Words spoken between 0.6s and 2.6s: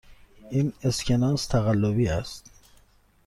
اسکناس تقلبی است.